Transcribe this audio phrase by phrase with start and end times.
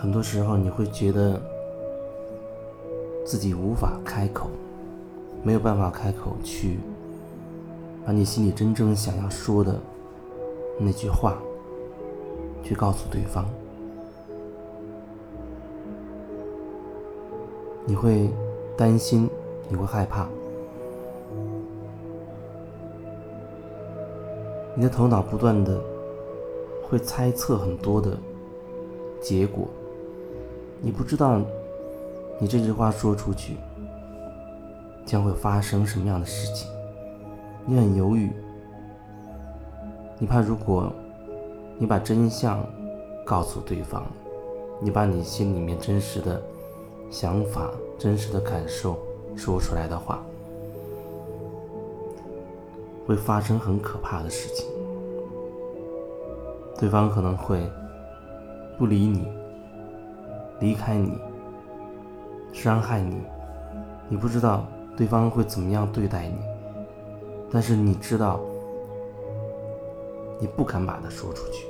[0.00, 1.38] 很多时候，你会觉得
[3.26, 4.48] 自己无法开口，
[5.42, 6.78] 没有办法开口去
[8.06, 9.78] 把你心里真正想要说的
[10.78, 11.36] 那句话
[12.62, 13.44] 去告诉对方。
[17.84, 18.30] 你会
[18.76, 19.28] 担心，
[19.68, 20.28] 你会害怕，
[24.74, 25.80] 你的头脑不断的
[26.86, 28.16] 会猜测很多的
[29.20, 29.66] 结果。
[30.80, 31.40] 你不知道，
[32.38, 33.56] 你这句话说出去
[35.06, 36.70] 将会发生什么样的事情。
[37.64, 38.30] 你很犹豫，
[40.18, 40.92] 你怕如果
[41.78, 42.64] 你把真相
[43.24, 44.02] 告诉对方，
[44.80, 46.42] 你把你心里面真实的
[47.10, 48.98] 想法、真实的感受
[49.36, 50.20] 说出来的话，
[53.06, 54.66] 会发生很可怕的事情。
[56.76, 57.68] 对方可能会
[58.76, 59.28] 不理你。
[60.60, 61.16] 离开你，
[62.52, 63.22] 伤害你，
[64.08, 64.66] 你不知道
[64.96, 66.34] 对方会怎么样对待你，
[67.52, 68.40] 但是你知道，
[70.40, 71.66] 你不敢把它说出去。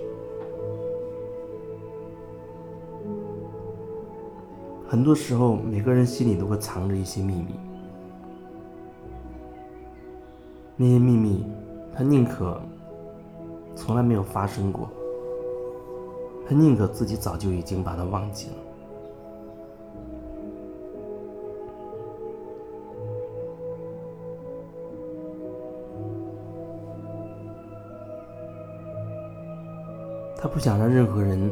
[4.86, 7.54] 很多时候，每个人心里都会藏着一些秘密，
[10.76, 11.46] 那些秘密，
[11.94, 12.58] 他宁可
[13.76, 14.88] 从来没有发生过，
[16.48, 18.56] 他宁可自己早就已经把它忘记了。
[30.40, 31.50] 他不想让任何人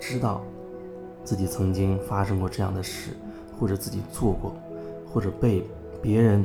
[0.00, 0.42] 知道
[1.22, 3.12] 自己曾经发生过这样的事，
[3.58, 4.52] 或者自己做过，
[5.06, 5.64] 或者被
[6.02, 6.44] 别人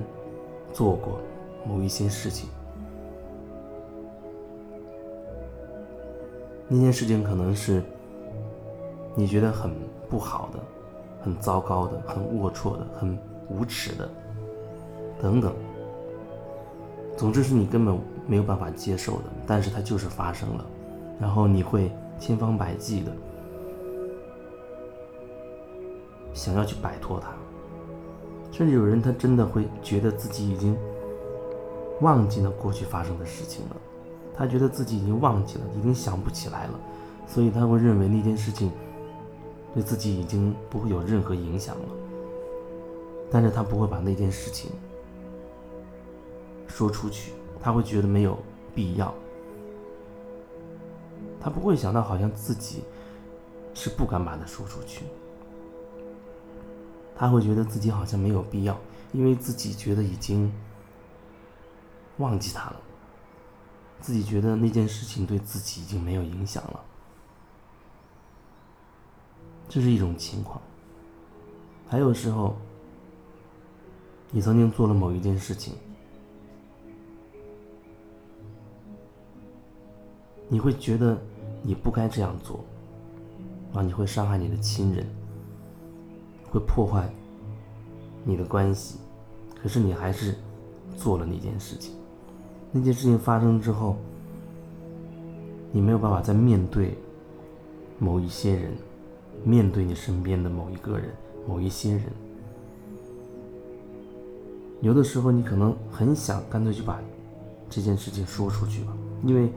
[0.72, 1.20] 做过
[1.68, 2.48] 某一些事情。
[6.68, 7.82] 那件事情可能是
[9.16, 9.72] 你觉得很
[10.08, 10.60] 不好的、
[11.24, 13.18] 很糟糕的、很龌龊的、很
[13.50, 14.08] 无耻的，
[15.20, 15.52] 等等。
[17.18, 20.66] 总之是你根本没有办法接受的，但是它就是发生了。
[21.24, 21.90] 然后你会
[22.20, 23.10] 千方百计的
[26.34, 27.30] 想要去摆脱它，
[28.52, 30.78] 甚至有人他真的会觉得自己已经
[32.02, 33.78] 忘记了过去发生的事情了，
[34.36, 36.80] 他觉得自己已经忘记了，已经想不起来了，
[37.26, 38.70] 所以他会认为那件事情
[39.74, 41.86] 对自己已经不会有任何影响了，
[43.32, 44.70] 但是他不会把那件事情
[46.68, 48.38] 说出去，他会觉得没有
[48.76, 49.14] 必要。
[51.44, 52.84] 他不会想到，好像自己
[53.74, 55.04] 是不敢把它说出去。
[57.16, 58.80] 他会觉得自己好像没有必要，
[59.12, 60.52] 因为自己觉得已经
[62.18, 62.80] 忘记他了，
[64.00, 66.80] 自己觉得那件事情对自己已经没有影响了。
[69.68, 70.62] 这是一种情况。
[71.88, 72.56] 还有时候，
[74.32, 75.76] 你曾经做了某一件事情。
[80.50, 81.20] 你会觉得
[81.66, 82.60] 你不该这样做，
[83.74, 85.08] 啊，你会伤害你的亲人，
[86.52, 87.10] 会破坏
[88.26, 89.00] 你的关系，
[89.62, 90.36] 可是你还是
[90.98, 91.96] 做了那件事情。
[92.70, 93.96] 那件事情发生之后，
[95.72, 96.98] 你没有办法再面对
[97.98, 98.74] 某一些人，
[99.46, 101.12] 面对你身边的某一个人、
[101.48, 102.04] 某一些人。
[104.82, 107.00] 有的时候，你可能很想干脆就把
[107.70, 109.50] 这件事情说出去吧，因为。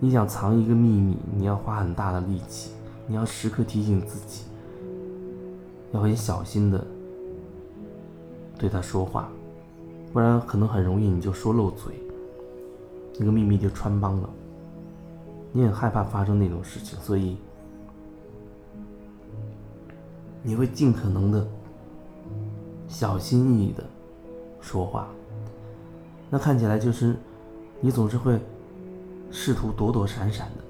[0.00, 2.70] 你想藏一个秘密，你要花很大的力气，
[3.08, 4.44] 你要时刻提醒自己，
[5.90, 6.86] 要很小心的
[8.56, 9.28] 对他说话，
[10.12, 11.94] 不然可能很容易你就说漏嘴，
[13.18, 14.30] 那个秘密就穿帮了。
[15.50, 17.36] 你很害怕发生那种事情，所以
[20.44, 21.44] 你会尽可能的
[22.86, 23.82] 小心翼翼的
[24.60, 25.08] 说话。
[26.30, 27.16] 那看起来就是
[27.80, 28.40] 你总是会。
[29.30, 30.64] 试图躲躲闪闪的，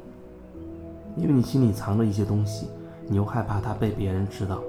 [1.17, 2.67] 因为你心里藏着一些东西，
[3.07, 4.61] 你又害怕它被别人知道，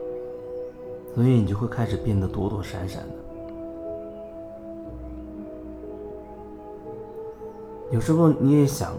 [1.16, 3.16] 所以你就会开始变得躲躲闪闪的。
[7.92, 8.94] 有时候你也想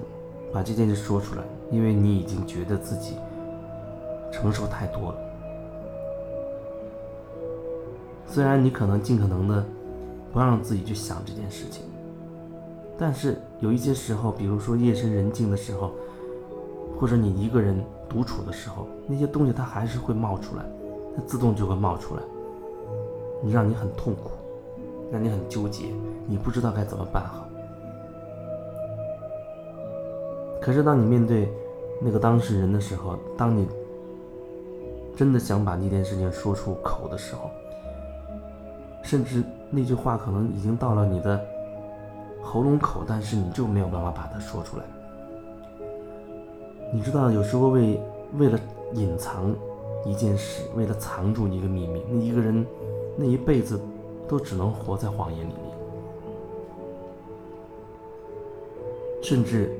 [0.52, 3.14] 把这件事说出来，因为你已经觉得自己
[4.32, 5.18] 承受太多了。
[8.26, 9.64] 虽然你可能尽可能的
[10.32, 11.84] 不让自己去想这件事情，
[13.00, 15.90] 但是有一些时候，比如说夜深人静的时候，
[16.98, 20.62] 或者你一个人独处的时候，那些东西它还是会冒出来，
[21.16, 22.22] 它自动就会冒出来，
[23.42, 24.32] 你让你很痛苦，
[25.10, 25.86] 让你很纠结，
[26.26, 27.46] 你不知道该怎么办好。
[30.60, 31.50] 可是当你面对
[32.02, 33.66] 那个当事人的时候，当你
[35.16, 37.50] 真的想把那件事情说出口的时候，
[39.02, 41.42] 甚至那句话可能已经到了你的
[42.42, 44.84] 喉咙口，但是你就没有办法把它说出来。
[46.92, 48.00] 你知道，有时候为
[48.38, 48.58] 为了
[48.94, 49.54] 隐藏
[50.04, 52.66] 一件事，为了藏住一个秘密，那一个人
[53.16, 53.80] 那一辈子
[54.28, 55.76] 都只能活在谎言里面，
[59.22, 59.70] 甚至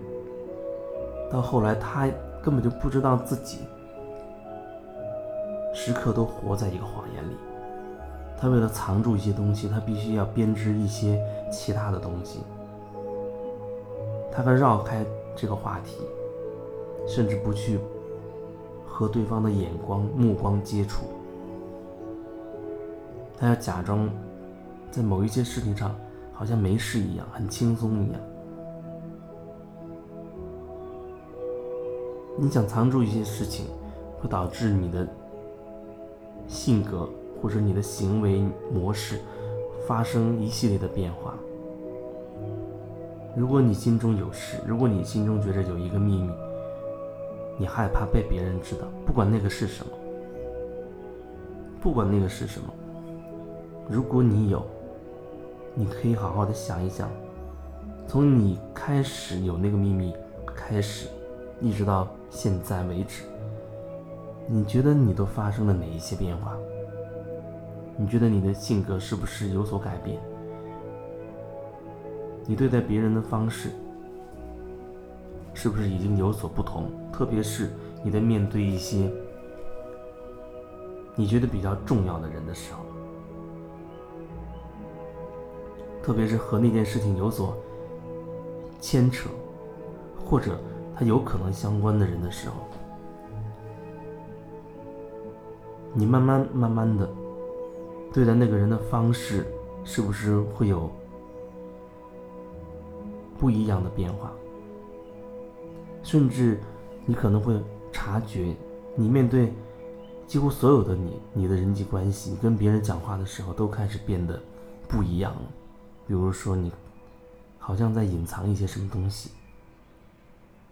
[1.33, 2.09] 到后来，他
[2.43, 3.59] 根本就不知道自己。
[5.73, 7.37] 时刻都活在一个谎言里，
[8.39, 12.41] 他为了藏住一些东西，他必须要编织一些其他的东西，
[14.33, 15.05] 他会绕开
[15.37, 15.97] 这个话题，
[17.07, 17.79] 甚至不去
[18.87, 21.07] 和对方的眼光、目光接触，
[23.37, 24.09] 他要假装
[24.91, 25.95] 在某一些事情上
[26.33, 28.21] 好像没事一样，很轻松一样。
[32.39, 33.67] 你想藏住一些事情，
[34.21, 35.07] 会导致你的。
[36.49, 37.09] 性格
[37.41, 38.45] 或者你的行为
[38.75, 39.21] 模式
[39.91, 41.35] 发生一系列的变化。
[43.35, 46.31] 如果你心中有事，如果你心中觉得有一个秘密，
[47.59, 49.93] 你害怕被别人知道，不管那个是什么，
[51.81, 52.73] 不管那个是什么，
[53.89, 54.65] 如果你有，
[55.75, 57.11] 你可以好好的想一想，
[58.07, 60.15] 从你开始有那个秘密
[60.55, 61.09] 开始，
[61.61, 63.25] 一直到现在为止。
[64.47, 66.57] 你觉得你都发生了哪一些变化？
[68.01, 70.19] 你觉得你的性格是不是有所改变？
[72.47, 73.69] 你对待别人的方式
[75.53, 76.91] 是不是已经有所不同？
[77.13, 77.69] 特别是
[78.03, 79.13] 你在面对一些
[81.15, 82.81] 你觉得比较重要的人的时候，
[86.03, 87.55] 特别是和那件事情有所
[88.81, 89.29] 牵扯，
[90.25, 90.59] 或者
[90.97, 92.55] 他有可能相关的人的时候。
[95.93, 97.07] 你慢慢慢慢的
[98.13, 99.47] 对待那个人的方式，
[99.85, 100.91] 是不是会有
[103.39, 104.33] 不一样的变化？
[106.03, 106.59] 甚至
[107.07, 107.61] 你可能会
[107.93, 108.55] 察觉，
[108.97, 109.53] 你面对
[110.27, 114.41] 几乎所有的你，你的人际关系，跟别人讲话的时候，都开始变得
[114.89, 115.43] 不一样了。
[116.07, 116.73] 比如说，你
[117.59, 119.31] 好像在隐藏一些什么东西，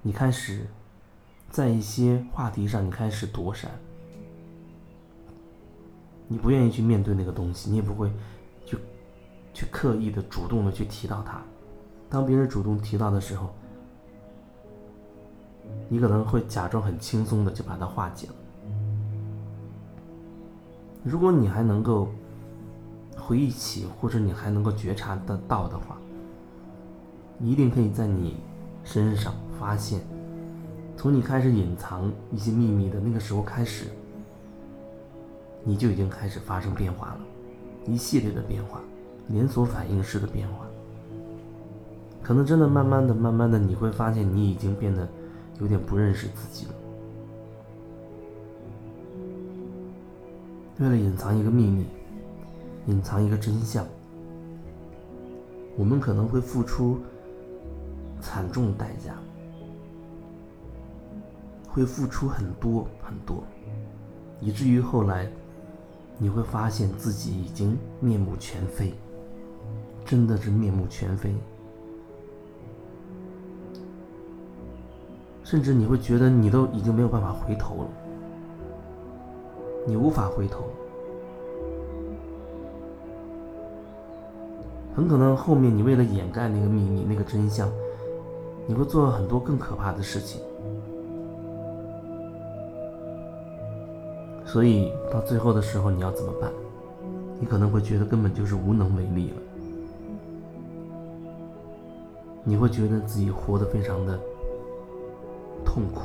[0.03, 0.67] 你开始
[1.51, 3.71] 在一些话题上，你开始躲闪。
[6.31, 8.13] 你不愿意去面对那个东西，你也不会
[8.67, 8.77] 去
[9.55, 11.43] 去刻意的主动的去提到它。
[12.11, 13.49] 当别人主动提到的时候，
[15.89, 18.35] 你可能会假装很轻松的就把它化解了。
[21.03, 22.09] 如果你还能够
[23.17, 25.97] 回忆起，或者你还能够觉察得到的话，
[27.39, 28.37] 你一定可以在你
[28.85, 30.01] 身上发现，
[30.95, 33.87] 从你开始隐藏一些秘密的那个时候开始。
[35.69, 37.21] 你就已经开始发生变化了，
[37.85, 38.81] 一系列的变化，
[39.27, 40.65] 连锁反应式的变化。
[42.23, 45.07] 可能真的慢慢的、慢慢的，你会发现你已经变得
[45.61, 46.75] 有点不认识自己了。
[50.79, 51.85] 为了隐藏一个秘密，
[52.87, 53.87] 隐藏一个真相，
[55.77, 56.99] 我们可能会付出
[58.23, 59.15] 惨重代价，
[61.69, 63.45] 会付出很多很多，
[64.41, 65.31] 以至于后来。
[66.19, 68.93] 你会发现自己已经面目全非，
[70.05, 71.33] 真的是面目全非，
[75.45, 77.89] 甚至你会觉得你都已经没有办法回头了，
[79.87, 80.65] 你无法回头，
[84.97, 87.71] 很可能后面你为了掩盖那个秘密、那个真相，
[88.67, 90.41] 你会做很多更可怕的事情。
[94.49, 96.51] 所以到最后的时候，你要怎么办？
[97.39, 99.37] 你可能会觉得根本就是无能为力了。
[102.43, 104.19] 你会觉得自己活得非常的
[105.67, 106.01] 痛苦。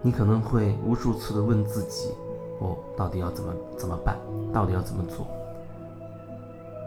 [0.00, 2.10] 你可能会无数次的问自己
[2.60, 4.16] ：“我到底要怎么怎么办？
[4.52, 5.26] 到底要怎么做？”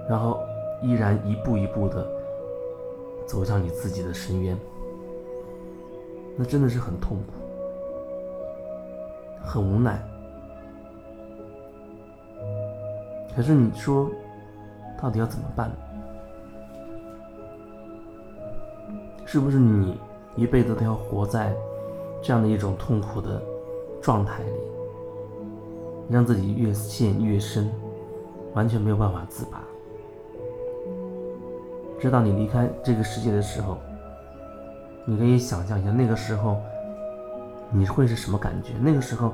[0.09, 0.39] 然后
[0.81, 2.07] 依然一步一步的
[3.25, 4.57] 走向你自己的深渊。
[6.37, 7.33] 那真的是很痛苦，
[9.41, 10.01] 很无奈。
[13.35, 14.09] 可是你说，
[15.01, 15.71] 到底要怎么办？
[19.25, 19.97] 是不是你
[20.35, 21.53] 一辈子都要活在
[22.21, 23.41] 这样的一种痛苦的
[24.01, 24.51] 状态里，
[26.09, 27.69] 让自己越陷越深，
[28.53, 29.61] 完全没有办法自拔？
[31.99, 33.77] 直到你离开这个世界的时候，
[35.05, 36.57] 你可以想象一下那个时候
[37.71, 38.73] 你会是什么感觉？
[38.81, 39.33] 那个时候，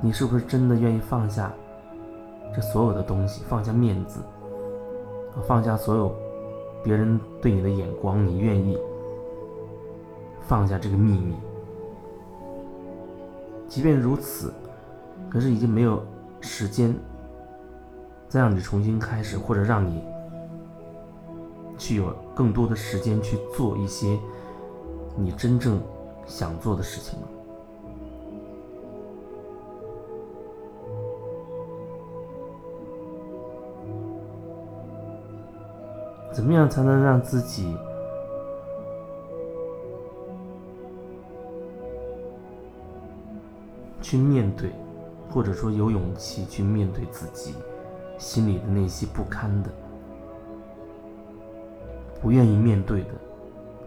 [0.00, 1.52] 你是不是真的愿意放下
[2.54, 4.20] 这所有的东西，放下面子，
[5.46, 6.14] 放下所有
[6.82, 8.26] 别人对你的眼光？
[8.26, 8.78] 你愿意
[10.46, 11.36] 放下这个秘密？
[13.68, 14.52] 即便如此，
[15.28, 16.02] 可是已经没有
[16.40, 16.94] 时间
[18.28, 20.02] 再让你重新开始，或者让你
[21.76, 24.18] 去有更多的时间去做一些
[25.16, 25.80] 你真正
[26.26, 27.28] 想做的事情吗。
[36.32, 37.76] 怎么样才能让自己
[44.02, 44.72] 去面对，
[45.30, 47.54] 或者说有勇气去面对自己
[48.18, 49.70] 心里的那些不堪的、
[52.20, 53.10] 不愿意面对的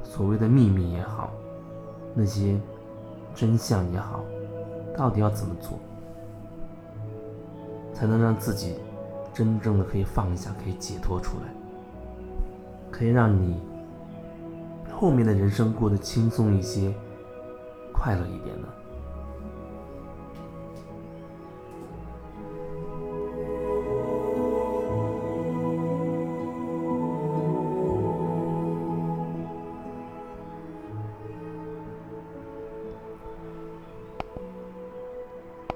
[0.10, 1.30] 所谓的秘密也好，
[2.16, 2.58] 那些
[3.36, 4.24] 真相也好，
[4.96, 5.78] 到底要怎么做，
[7.94, 8.76] 才能让自己
[9.34, 11.54] 真正的可以放下，可以解脱出来？
[12.90, 13.60] 可以让你
[14.92, 16.92] 后面的人生过得轻松一些、
[17.94, 18.68] 快乐一点呢？